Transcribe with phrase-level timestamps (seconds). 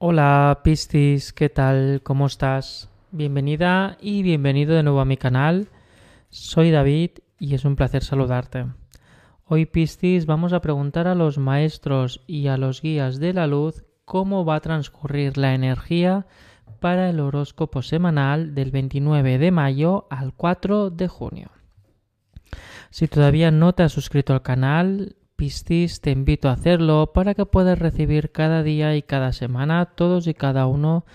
[0.00, 2.02] Hola Piscis, ¿qué tal?
[2.04, 2.88] ¿Cómo estás?
[3.10, 5.70] Bienvenida y bienvenido de nuevo a mi canal.
[6.28, 8.66] Soy David y es un placer saludarte.
[9.44, 13.82] Hoy Piscis vamos a preguntar a los maestros y a los guías de la luz
[14.04, 16.28] cómo va a transcurrir la energía
[16.78, 21.50] para el horóscopo semanal del 29 de mayo al 4 de junio.
[22.90, 27.46] Si todavía no te has suscrito al canal, Piscis, te invito a hacerlo para que
[27.46, 31.06] puedas recibir cada día y cada semana todos y cada uno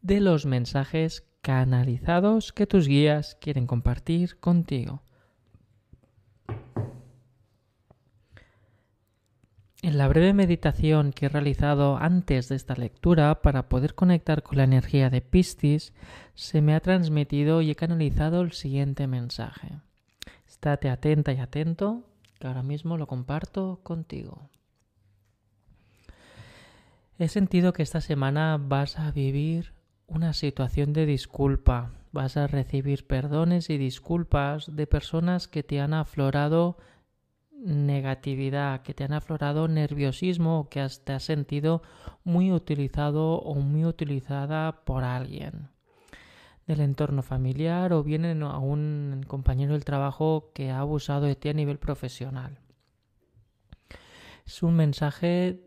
[0.00, 5.02] de los mensajes canalizados que tus guías quieren compartir contigo.
[9.82, 14.56] En la breve meditación que he realizado antes de esta lectura para poder conectar con
[14.56, 15.92] la energía de Piscis,
[16.34, 19.68] se me ha transmitido y he canalizado el siguiente mensaje.
[20.46, 24.48] Estate atenta y atento que ahora mismo lo comparto contigo.
[27.18, 29.74] He sentido que esta semana vas a vivir
[30.06, 35.94] una situación de disculpa, vas a recibir perdones y disculpas de personas que te han
[35.94, 36.78] aflorado
[37.50, 41.82] negatividad, que te han aflorado nerviosismo que te has sentido
[42.22, 45.68] muy utilizado o muy utilizada por alguien
[46.68, 51.48] del entorno familiar o bien a un compañero del trabajo que ha abusado de ti
[51.48, 52.58] a nivel profesional.
[54.46, 55.64] Es un mensaje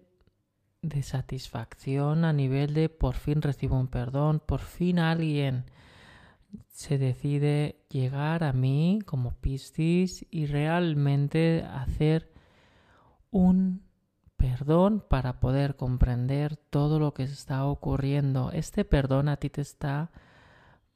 [0.84, 5.66] de satisfacción a nivel de por fin recibo un perdón, por fin alguien
[6.68, 12.32] se decide llegar a mí como Piscis y realmente hacer
[13.32, 13.84] un
[14.38, 18.52] perdón para poder comprender todo lo que está ocurriendo.
[18.52, 20.12] Este perdón a ti te está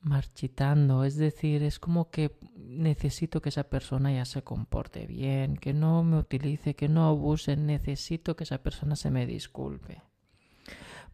[0.06, 5.74] marchitando, es decir, es como que necesito que esa persona ya se comporte bien, que
[5.74, 10.04] no me utilice, que no abuse, necesito que esa persona se me disculpe.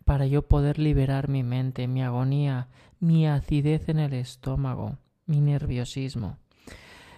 [0.03, 2.67] Para yo poder liberar mi mente, mi agonía,
[2.99, 6.37] mi acidez en el estómago, mi nerviosismo.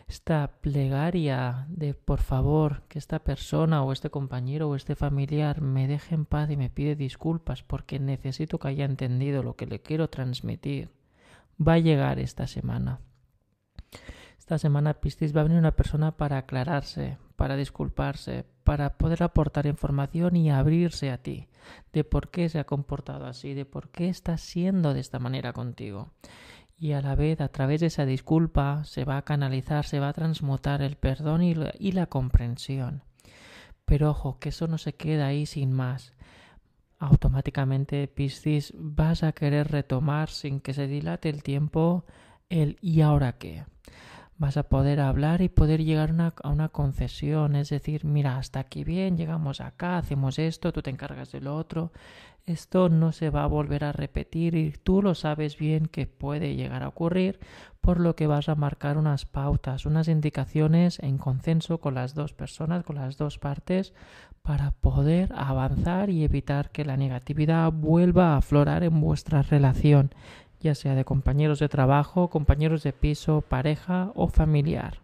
[0.08, 5.88] Esta plegaria de por favor que esta persona o este compañero o este familiar me
[5.88, 9.82] deje en paz y me pide disculpas porque necesito que haya entendido lo que le
[9.82, 10.92] quiero transmitir
[11.68, 13.00] va a llegar esta semana.
[14.38, 19.66] Esta semana Piscis va a venir una persona para aclararse, para disculparse, para poder aportar
[19.66, 21.48] información y abrirse a ti
[21.94, 25.54] de por qué se ha comportado así, de por qué está siendo de esta manera
[25.54, 26.12] contigo.
[26.78, 30.10] Y a la vez, a través de esa disculpa, se va a canalizar, se va
[30.10, 33.04] a transmutar el perdón y la, y la comprensión.
[33.86, 36.14] Pero ojo, que eso no se queda ahí sin más
[37.04, 42.06] automáticamente Piscis vas a querer retomar sin que se dilate el tiempo
[42.50, 43.66] el ¿y ahora qué?
[44.38, 46.14] Vas a poder hablar y poder llegar
[46.44, 50.90] a una concesión, es decir, mira, hasta aquí bien, llegamos acá, hacemos esto, tú te
[50.90, 51.92] encargas de lo otro.
[52.46, 56.56] Esto no se va a volver a repetir y tú lo sabes bien que puede
[56.56, 57.40] llegar a ocurrir,
[57.80, 62.34] por lo que vas a marcar unas pautas, unas indicaciones en consenso con las dos
[62.34, 63.94] personas, con las dos partes,
[64.42, 70.14] para poder avanzar y evitar que la negatividad vuelva a aflorar en vuestra relación,
[70.64, 75.00] ya sea de compañeros de trabajo, compañeros de piso, pareja o familiar.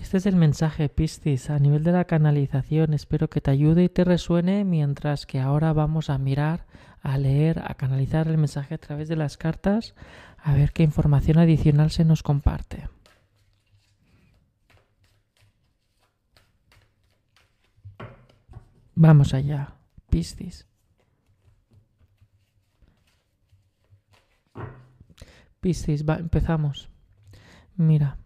[0.00, 2.92] Este es el mensaje Piscis a nivel de la canalización.
[2.92, 6.66] Espero que te ayude y te resuene mientras que ahora vamos a mirar,
[7.02, 9.94] a leer, a canalizar el mensaje a través de las cartas,
[10.36, 12.88] a ver qué información adicional se nos comparte.
[18.94, 19.72] Vamos allá,
[20.10, 20.66] Piscis.
[25.64, 26.90] Piscis, va, empezamos.
[27.76, 28.18] Mira,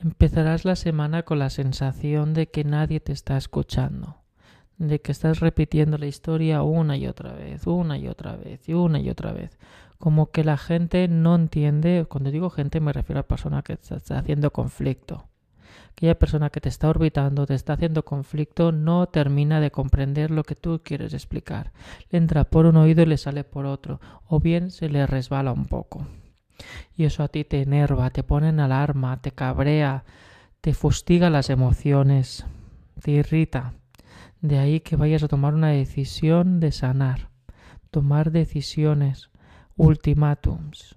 [0.00, 4.16] Empezarás la semana con la sensación de que nadie te está escuchando,
[4.76, 8.72] de que estás repitiendo la historia una y otra vez, una y otra vez, y
[8.72, 9.56] una y otra vez.
[9.98, 14.18] Como que la gente no entiende, cuando digo gente me refiero a persona que está
[14.18, 15.28] haciendo conflicto.
[15.92, 20.42] Aquella persona que te está orbitando, te está haciendo conflicto, no termina de comprender lo
[20.42, 21.72] que tú quieres explicar.
[22.10, 25.52] Le entra por un oído y le sale por otro, o bien se le resbala
[25.52, 26.06] un poco
[26.96, 30.04] y eso a ti te enerva, te pone en alarma, te cabrea,
[30.60, 32.44] te fustiga las emociones,
[33.00, 33.74] te irrita.
[34.40, 37.30] De ahí que vayas a tomar una decisión de sanar,
[37.90, 39.30] tomar decisiones,
[39.76, 40.96] ultimátums.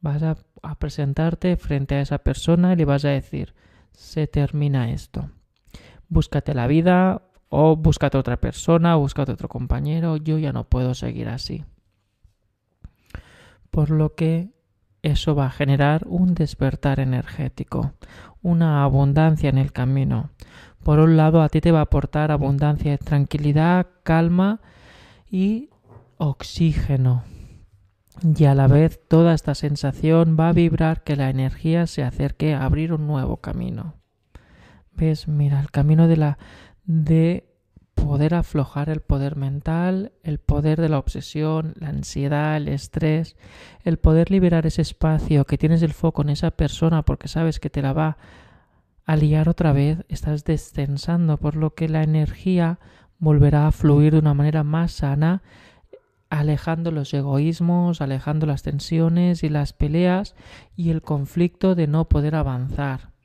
[0.00, 0.36] Vas a,
[0.78, 3.54] presentarte frente a esa persona y le vas a decir,
[3.96, 5.30] se termina esto.
[6.08, 11.28] Búscate la vida o búscate otra persona, búscate otro compañero, yo ya no puedo seguir
[11.28, 11.64] así.
[13.70, 14.50] Por lo que
[15.02, 17.94] eso va a generar un despertar energético,
[18.42, 20.30] una abundancia en el camino.
[20.82, 24.60] Por un lado, a ti te va a aportar abundancia, tranquilidad, calma
[25.30, 25.70] y
[26.18, 27.24] oxígeno.
[28.22, 32.54] Y a la vez toda esta sensación va a vibrar que la energía se acerque
[32.54, 33.94] a abrir un nuevo camino.
[34.92, 35.28] ¿Ves?
[35.28, 36.38] Mira, el camino de la
[36.84, 37.46] de
[37.94, 43.36] poder aflojar el poder mental, el poder de la obsesión, la ansiedad, el estrés,
[43.84, 47.70] el poder liberar ese espacio que tienes el foco en esa persona porque sabes que
[47.70, 48.18] te la va
[49.06, 52.78] a liar otra vez, estás descensando, por lo que la energía
[53.18, 55.42] volverá a fluir de una manera más sana,
[56.30, 60.34] alejando los egoísmos, alejando las tensiones y las peleas
[60.76, 63.16] y el conflicto de no poder avanzar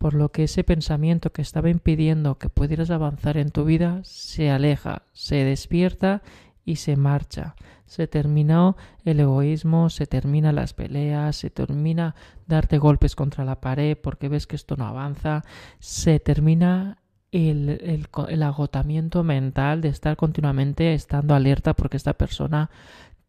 [0.00, 4.50] por lo que ese pensamiento que estaba impidiendo que pudieras avanzar en tu vida se
[4.50, 6.22] aleja, se despierta
[6.64, 7.54] y se marcha.
[7.84, 12.14] Se terminó el egoísmo, se terminan las peleas, se termina
[12.46, 15.44] darte golpes contra la pared porque ves que esto no avanza,
[15.80, 16.96] se termina
[17.32, 22.70] el, agotamiento mental de estar continuamente estando alerta porque esta persona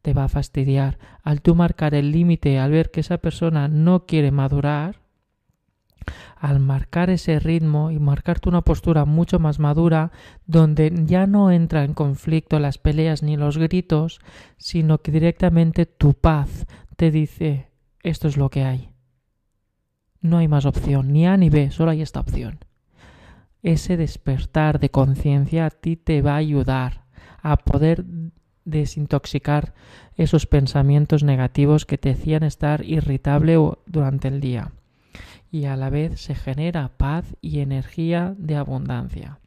[0.02, 0.98] te va a fastidiar.
[1.24, 4.98] Al tú marcar el límite, al ver que esa persona no quiere madurar,
[6.36, 10.12] al marcar ese ritmo y marcarte una postura mucho más madura,
[10.48, 14.20] donde ya no entra en conflicto las peleas ni los gritos,
[14.58, 16.66] sino que directamente tu paz
[16.96, 17.70] te dice
[18.02, 18.90] esto es lo que hay.
[20.22, 22.60] No hay más opción, ni A ni B, solo hay esta opción.
[23.64, 27.06] Ese despertar de conciencia a ti te va a ayudar
[27.42, 28.06] a poder
[28.66, 29.74] desintoxicar
[30.16, 34.72] esos pensamientos negativos que te hacían estar irritable durante el día
[35.52, 39.40] y a la vez se genera paz y energía de abundancia.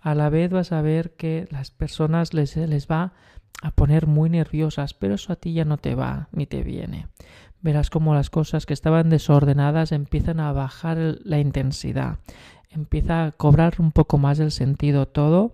[0.00, 3.12] A la vez vas a ver que las personas les, les va
[3.62, 7.06] a poner muy nerviosas, pero eso a ti ya no te va ni te viene.
[7.60, 12.18] Verás como las cosas que estaban desordenadas empiezan a bajar la intensidad,
[12.74, 15.52] empieza a cobrar un poco más el sentido todo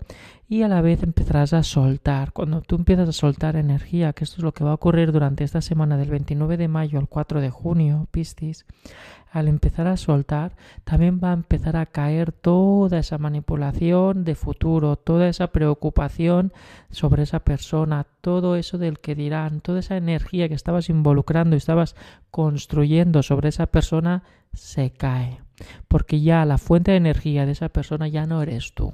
[0.49, 2.33] y a la vez empezarás a soltar.
[2.33, 5.45] Cuando tú empiezas a soltar energía, que esto es lo que va a ocurrir durante
[5.45, 8.65] esta semana del 29 de mayo al 4 de junio, Piscis,
[9.31, 14.97] al empezar a soltar, también va a empezar a caer toda esa manipulación de futuro,
[14.97, 16.53] toda esa preocupación
[16.91, 21.59] sobre esa persona, todo eso del que dirán, toda esa energía que estabas involucrando y
[21.59, 21.95] estabas
[22.31, 24.23] construyendo sobre esa persona
[24.55, 25.41] se cae,
[25.89, 28.93] porque ya la fuente de energía de esa persona ya no eres tú,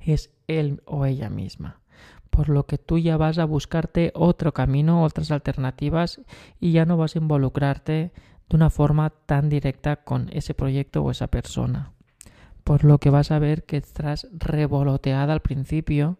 [0.00, 1.80] es él o ella misma
[2.34, 6.20] por lo que tú ya vas a buscarte otro camino, otras alternativas
[6.58, 8.10] y ya no vas a involucrarte
[8.48, 11.92] de una forma tan directa con ese proyecto o esa persona.
[12.64, 16.18] Por lo que vas a ver que estás revoloteada al principio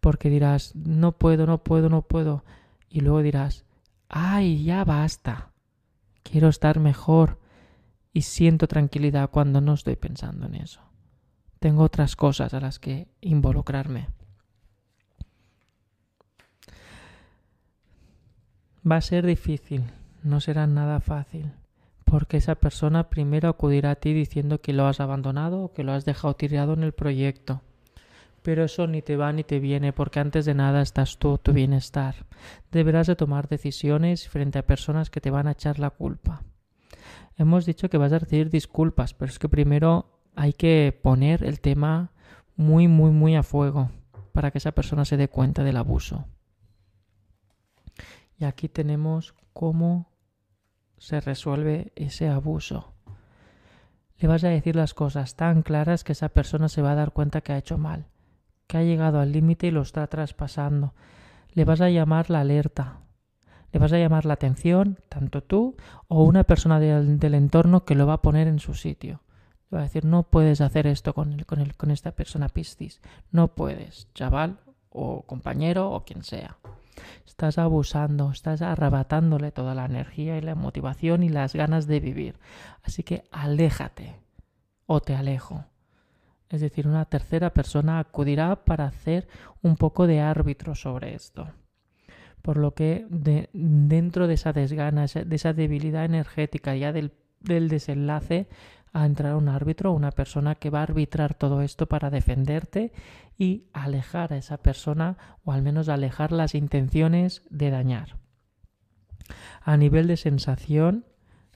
[0.00, 2.42] porque dirás, no puedo, no puedo, no puedo.
[2.88, 3.64] Y luego dirás,
[4.08, 5.52] ay, ya basta.
[6.24, 7.38] Quiero estar mejor
[8.12, 10.80] y siento tranquilidad cuando no estoy pensando en eso.
[11.58, 14.08] Tengo otras cosas a las que involucrarme.
[18.90, 19.84] Va a ser difícil,
[20.22, 21.52] no será nada fácil
[22.12, 25.92] porque esa persona primero acudirá a ti diciendo que lo has abandonado o que lo
[25.92, 27.62] has dejado tirado en el proyecto.
[28.42, 31.54] Pero eso ni te va ni te viene, porque antes de nada estás tú, tu
[31.54, 32.26] bienestar.
[32.70, 36.42] Deberás de tomar decisiones frente a personas que te van a echar la culpa.
[37.36, 41.60] Hemos dicho que vas a recibir disculpas, pero es que primero hay que poner el
[41.60, 42.12] tema
[42.56, 43.90] muy, muy, muy a fuego
[44.32, 46.26] para que esa persona se dé cuenta del abuso.
[48.38, 50.10] Y aquí tenemos cómo
[50.98, 52.92] se resuelve ese abuso.
[54.18, 57.12] Le vas a decir las cosas tan claras que esa persona se va a dar
[57.12, 58.06] cuenta que ha hecho mal,
[58.66, 60.94] que ha llegado al límite y lo está traspasando.
[61.50, 63.01] Le vas a llamar la alerta.
[63.72, 65.76] Le vas a llamar la atención, tanto tú
[66.08, 69.22] o una persona del, entorno que lo va a poner en su sitio.
[69.70, 73.00] Le va a decir, no puedes hacer esto con, con, con esta persona Piscis.
[73.30, 74.58] No puedes, chaval
[74.90, 76.58] o compañero o quien sea.
[77.26, 82.36] Estás abusando, estás arrebatándole toda la energía y la motivación y las ganas de vivir.
[82.82, 84.20] Así que aléjate
[84.86, 85.64] o te alejo.
[86.50, 89.26] Es decir, una tercera persona acudirá para hacer
[89.62, 91.48] un poco de árbitro sobre esto.
[92.42, 93.06] Por lo que
[93.52, 98.48] dentro de esa desgana, de esa debilidad energética ya del, del desenlace,
[98.92, 102.92] a entrar un árbitro, una persona que va a arbitrar todo esto para defenderte
[103.38, 108.18] y alejar a esa persona o al menos alejar las intenciones de dañar.
[109.62, 111.06] A nivel de sensación,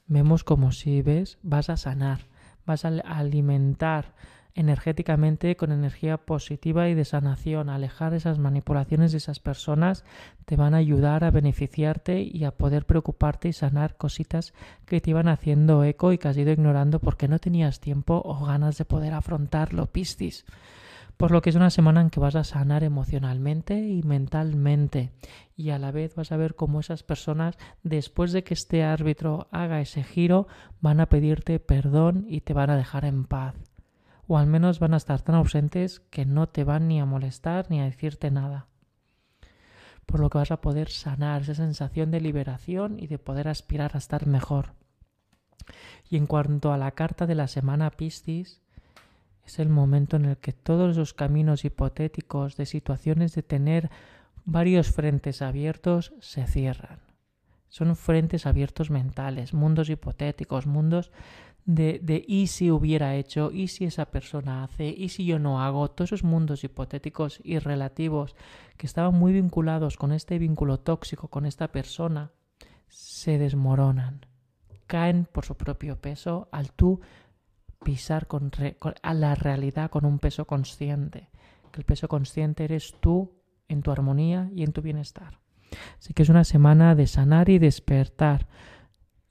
[0.06, 2.20] vemos como si ves, vas a sanar,
[2.64, 4.14] vas a alimentar
[4.56, 7.68] energéticamente con energía positiva y de sanación.
[7.68, 10.04] Alejar esas manipulaciones de esas personas
[10.46, 14.54] te van a ayudar a beneficiarte y a poder preocuparte y sanar cositas
[14.86, 18.46] que te iban haciendo eco y que has ido ignorando porque no tenías tiempo o
[18.46, 20.46] ganas de poder afrontarlo, Piscis.
[21.18, 25.12] Por lo que es una semana en que vas a sanar emocionalmente y mentalmente
[25.54, 29.48] y a la vez vas a ver cómo esas personas después de que este árbitro
[29.50, 30.46] haga ese giro
[30.80, 33.54] van a pedirte perdón y te van a dejar en paz
[34.28, 37.66] o al menos van a estar tan ausentes que no te van ni a molestar
[37.70, 38.66] ni a decirte nada.
[40.04, 43.92] Por lo que vas a poder sanar esa sensación de liberación y de poder aspirar
[43.94, 44.72] a estar mejor.
[46.08, 48.60] Y en cuanto a la carta de la semana Piscis,
[49.44, 53.90] es el momento en el que todos esos caminos hipotéticos de situaciones de tener
[54.44, 57.00] varios frentes abiertos se cierran.
[57.68, 61.10] Son frentes abiertos mentales, mundos hipotéticos, mundos
[61.66, 65.60] de, de y si hubiera hecho, y si esa persona hace, y si yo no
[65.60, 68.36] hago, todos esos mundos hipotéticos y relativos
[68.76, 72.30] que estaban muy vinculados con este vínculo tóxico con esta persona,
[72.88, 74.24] se desmoronan,
[74.86, 77.00] caen por su propio peso al tú
[77.84, 78.50] pisar con
[79.02, 81.30] a la realidad con un peso consciente,
[81.72, 83.32] que el peso consciente eres tú
[83.68, 85.40] en tu armonía y en tu bienestar.
[85.98, 88.46] Así que es una semana de sanar y despertar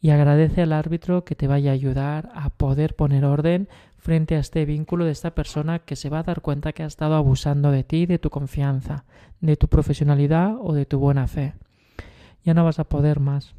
[0.05, 4.39] y agradece al árbitro que te vaya a ayudar a poder poner orden frente a
[4.39, 7.71] este vínculo de esta persona que se va a dar cuenta que ha estado abusando
[7.71, 9.05] de ti, de tu confianza,
[9.41, 11.55] de tu profesionalidad o de tu buena fe.
[12.43, 13.55] Ya no vas a poder más.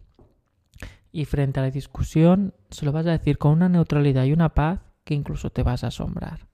[1.10, 4.50] Y frente a la discusión, se lo vas a decir con una neutralidad y una
[4.50, 6.46] paz que incluso te vas a asombrar.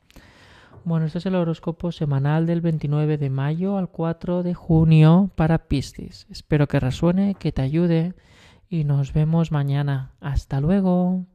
[0.85, 5.69] Bueno, este es el horóscopo semanal del 29 de mayo al 4 de junio para
[5.69, 6.27] Piscis.
[6.31, 8.15] Espero que resuene, que te ayude
[8.73, 10.13] y nos vemos mañana.
[10.21, 11.27] Hasta luego.